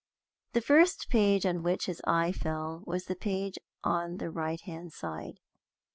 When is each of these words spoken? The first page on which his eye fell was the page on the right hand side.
The 0.53 0.61
first 0.61 1.09
page 1.11 1.45
on 1.45 1.61
which 1.61 1.85
his 1.85 2.01
eye 2.07 2.31
fell 2.31 2.81
was 2.87 3.05
the 3.05 3.15
page 3.15 3.59
on 3.83 4.17
the 4.17 4.31
right 4.31 4.59
hand 4.61 4.91
side. 4.93 5.39